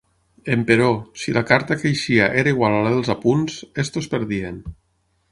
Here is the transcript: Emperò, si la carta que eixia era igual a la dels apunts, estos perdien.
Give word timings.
Emperò, 0.53 0.93
si 1.23 1.33
la 1.35 1.43
carta 1.49 1.77
que 1.81 1.87
eixia 1.91 2.29
era 2.43 2.53
igual 2.55 2.77
a 2.77 2.79
la 2.87 2.93
dels 2.95 3.11
apunts, 3.15 3.59
estos 3.85 4.09
perdien. 4.15 4.57